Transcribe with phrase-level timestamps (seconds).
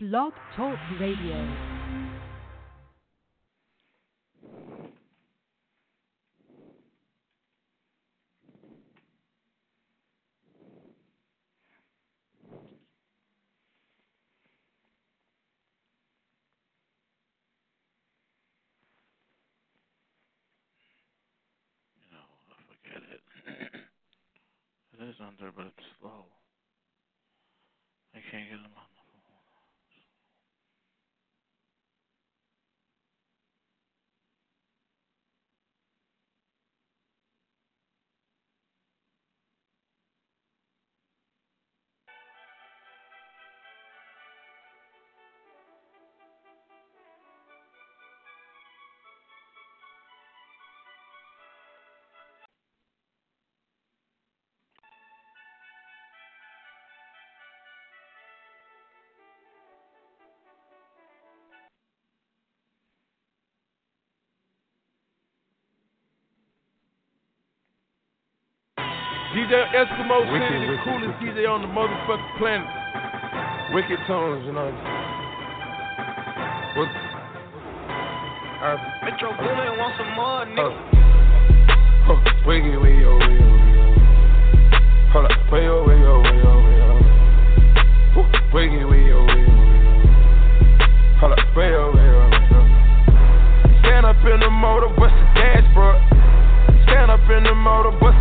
[0.00, 1.34] Blog Talk Radio.
[25.00, 26.24] It is under, but it's slow.
[28.14, 28.72] I can't get them
[69.28, 71.36] DJ Eskimo Wicked, City, the wicked, coolest wicked.
[71.36, 72.64] DJ on the motherfucking planet.
[73.76, 74.72] Wicked tones, you know.
[76.80, 76.88] What?
[78.58, 80.48] Uh, Metro Boomin want some more, oh.
[80.48, 80.72] nigga.
[82.08, 82.16] Oh,
[82.48, 83.92] wiggy, wiggy, oh, wiggy, oh, wiggy, oh.
[85.12, 88.24] Hold up, way, oh, way, oh, way, oh, way, oh.
[88.56, 90.08] Wiggy, wiggy, oh, wiggy, oh, wiggy, oh.
[91.20, 92.64] Hold up, way, oh, way, oh, way, oh.
[93.84, 96.00] Stand up in the motor, bust the dashboard.
[96.88, 98.17] Stand up in the motor, bust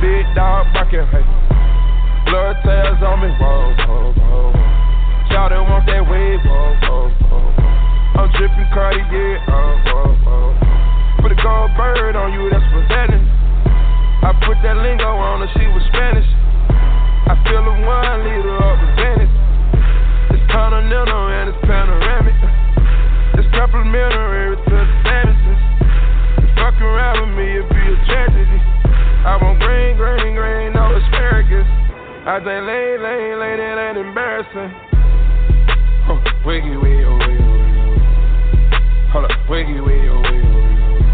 [0.00, 1.26] big dog barking, hey.
[2.26, 4.52] Blood tails on me, whoa, whoa, whoa.
[5.30, 8.20] Shout it, want that wave, whoa, whoa, whoa.
[8.20, 9.57] I'm dripping Cartier, oh, uh.
[32.28, 34.68] I say lay, lay, lay, that ain't embarrassing.
[36.12, 38.04] Oh, wiggy, wiggy, oh, wiggy, oh, wiggy.
[39.16, 41.08] Hold up, wiggy, wiggy, oh, wiggy, oh, wiggy.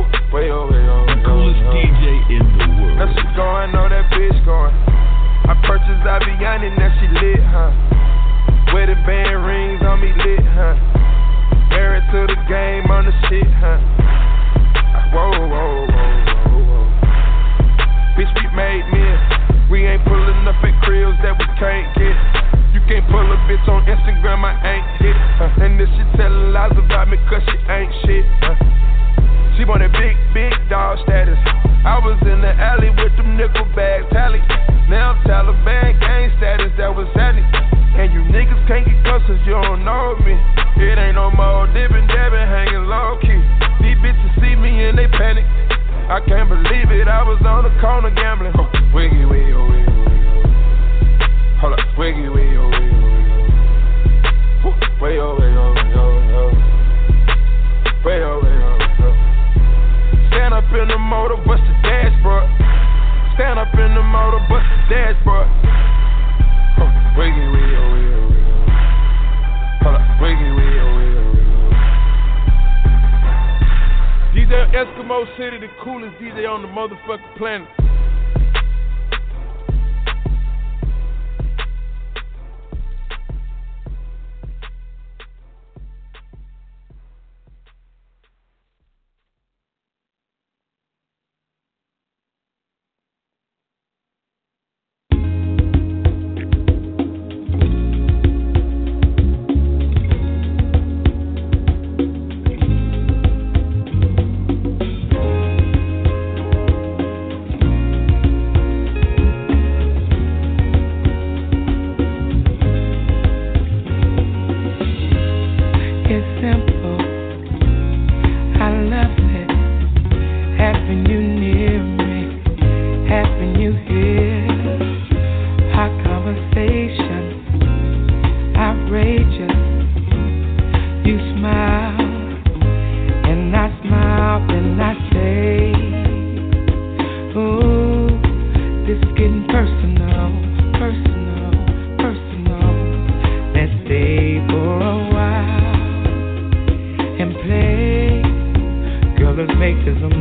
[0.00, 0.80] Ooh, Way, way,
[1.12, 1.60] The coolest.
[1.76, 2.66] DJ in the
[2.96, 3.20] Now world.
[3.20, 4.72] she going, know that bitch going.
[5.44, 7.68] I purchased Avianne, now she lit, huh?
[8.72, 10.72] Wedding band rings on me lit, huh?
[11.68, 13.76] Married to the game on the shit, huh?
[15.12, 16.96] Whoa, whoa, whoa, whoa, whoa.
[18.16, 19.27] Bitch, we made men.
[19.88, 22.12] Ain't pulling up at cribs that we can't get.
[22.76, 25.16] You can't pull a bitch on Instagram, I ain't hit.
[25.40, 28.24] Uh, and this shit telling lies about me, cause she ain't shit.
[28.44, 28.52] Uh.
[29.56, 31.40] She wanted big, big dog status.
[31.88, 34.44] I was in the alley with them nickel bags tally.
[34.92, 37.48] Now I'm Taliban gang status, that was happening.
[37.96, 40.36] And you niggas can't get close you don't know me.
[40.78, 43.40] It ain't no more dipping, dabbing, hanging low key.
[43.80, 45.48] These bitches see me and they panic.
[46.08, 48.52] I can't believe it, I was on the corner gambling.
[48.56, 49.77] Oh, wiggy, wiggy, wiggy,
[52.12, 52.28] wiggy,
[55.00, 56.50] Way, oh, way, oh, way, oh, way, oh.
[58.04, 59.14] Way, oh, way, oh, way, oh.
[60.28, 62.48] Stand up in the motor, bust the dashboard.
[63.34, 65.48] Stand up in the motor, bust the dashboard.
[67.16, 68.32] Wiggy, oh, wiggy, oh.
[69.84, 71.54] Hold up, wiggy, wiggy, oh, wiggy, oh, wiggy,
[74.32, 74.32] oh.
[74.34, 77.68] DJ Eskimo City, the coolest DJ on the motherfucking planet.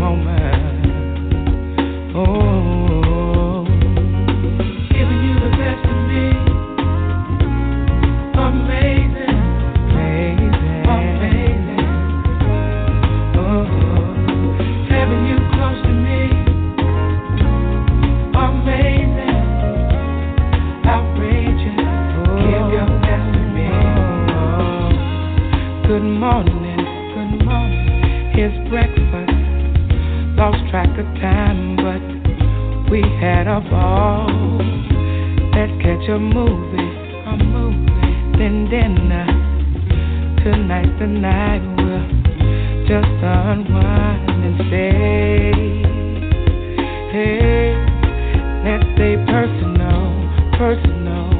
[0.07, 0.46] Moment.
[36.07, 38.31] you're moving, I'm moving.
[38.39, 39.27] Then dinner.
[39.27, 42.07] Uh, tonight, the night will
[42.87, 45.51] just unwind and say,
[47.11, 47.75] hey,
[48.63, 50.07] let's stay personal,
[50.57, 51.36] personal.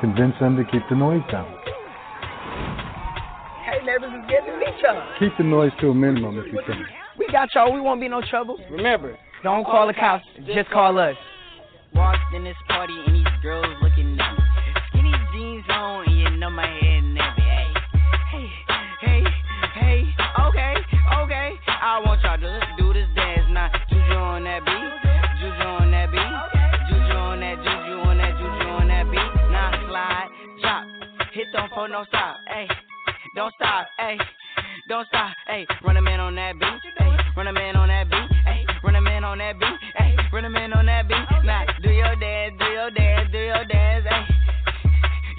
[0.00, 1.46] Convince them to keep the noise down.
[3.64, 5.18] Hey, neighbors, it's getting to meet y'all.
[5.18, 6.84] Keep the noise to a minimum if you can.
[7.18, 7.72] We got y'all.
[7.72, 8.58] We won't be no trouble.
[8.70, 10.24] Remember, don't call the cops.
[10.46, 11.16] Just call us.
[11.94, 12.94] Walked in this party
[33.34, 33.86] don't stop.
[33.98, 34.18] Hey,
[34.88, 35.30] don't stop.
[35.46, 36.80] Hey, run a man on that beat.
[36.98, 38.36] Hey, run a man on that beat.
[38.44, 39.78] Hey, run a man on that beat.
[39.96, 41.44] Hey, run a man on that beat.
[41.44, 44.06] Now do your dance, do your dance, do your dance.
[44.08, 44.26] Hey,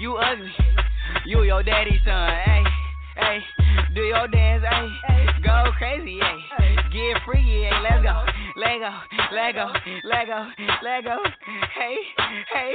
[0.00, 0.52] you ugly.
[1.26, 2.30] You your daddy's son.
[2.44, 2.64] Hey,
[3.16, 3.38] hey,
[3.94, 4.64] do your dance.
[5.06, 6.18] Hey, go crazy.
[6.58, 8.31] Hey, get free, Hey, let's go.
[8.56, 8.90] Lego,
[9.32, 9.66] Lego,
[10.04, 10.46] Lego,
[10.82, 11.16] Lego.
[11.74, 11.96] Hey,
[12.52, 12.72] hey,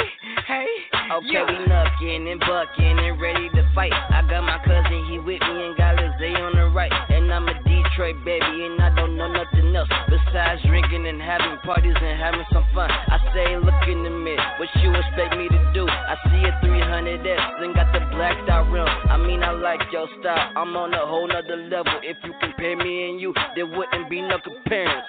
[0.48, 0.68] hey.
[1.14, 1.46] Okay, Yeah.
[1.46, 3.94] we knuckin' and buckin' and ready to fight.
[3.94, 6.92] I got my cousin, he with me and got Lizzie on the right.
[7.10, 11.58] And I'm a Detroit baby and I don't know nothing else besides drinking and having
[11.64, 12.90] parties and having some fun.
[12.90, 15.88] I say, look in the mirror, what you expect me to do?
[15.88, 18.88] I see a 300S and got the blacked out rim.
[19.10, 20.52] I mean, I like your style.
[20.58, 21.94] I'm on a whole nother level.
[22.02, 25.06] If you compare me and you, there wouldn't be no comparison.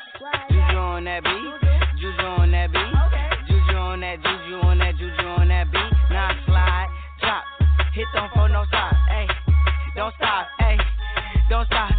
[0.50, 1.54] Juju on that beat,
[1.98, 2.94] Juju on that beat,
[3.48, 5.92] Juju on that, Juju on that, Juju on that beat.
[6.10, 6.88] Now slide,
[7.20, 7.44] chop,
[7.94, 9.26] hit don't for no stop, hey,
[9.96, 10.76] don't stop, hey,
[11.48, 11.90] don't stop,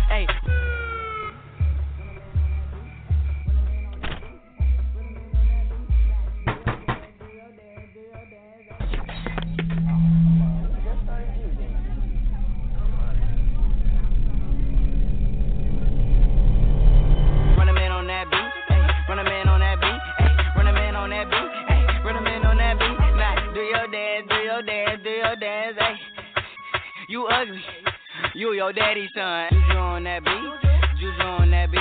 [28.60, 29.48] your daddy's son.
[29.52, 30.52] Juju on that beat.
[31.00, 31.80] Juju on that beat.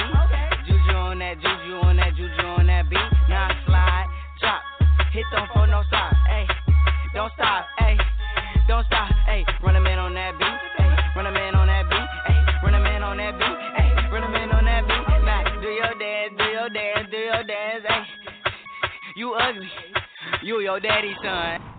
[0.63, 3.11] Juju on that, juju on that, juju on that beat.
[3.29, 4.07] Now slide,
[4.39, 4.63] drop,
[5.11, 6.47] hit them for no stop, ayy.
[7.15, 7.99] Don't stop, ayy.
[8.69, 9.43] Don't stop, ayy.
[9.61, 10.55] Run a man on that beat,
[15.61, 17.19] do your dance, do your dance, do.
[19.17, 19.69] You ugly.
[20.45, 21.78] You your daddy's son.